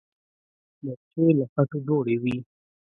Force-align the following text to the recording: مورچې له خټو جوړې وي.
مورچې 0.83 1.25
له 1.37 1.45
خټو 1.53 1.77
جوړې 1.87 2.15
وي. 2.23 2.37